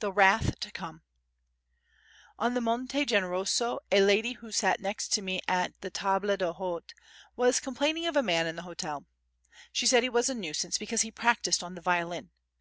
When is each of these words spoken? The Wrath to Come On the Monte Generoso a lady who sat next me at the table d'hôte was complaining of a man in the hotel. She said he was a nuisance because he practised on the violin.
The 0.00 0.10
Wrath 0.10 0.58
to 0.58 0.72
Come 0.72 1.02
On 2.40 2.54
the 2.54 2.60
Monte 2.60 3.04
Generoso 3.06 3.78
a 3.92 4.00
lady 4.00 4.32
who 4.32 4.50
sat 4.50 4.80
next 4.80 5.16
me 5.22 5.38
at 5.46 5.80
the 5.80 5.90
table 5.90 6.36
d'hôte 6.36 6.92
was 7.36 7.60
complaining 7.60 8.08
of 8.08 8.16
a 8.16 8.20
man 8.24 8.48
in 8.48 8.56
the 8.56 8.62
hotel. 8.62 9.04
She 9.72 9.86
said 9.86 10.02
he 10.02 10.08
was 10.08 10.28
a 10.28 10.34
nuisance 10.34 10.76
because 10.76 11.02
he 11.02 11.12
practised 11.12 11.62
on 11.62 11.76
the 11.76 11.80
violin. 11.80 12.30